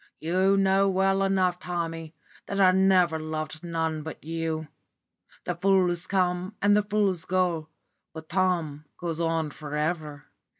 [0.19, 2.15] You know well enough, Tommy,
[2.47, 4.67] that I never loved none but you.
[5.45, 7.69] The fools come and the fools go,
[8.11, 10.25] but Tom goes on for ever.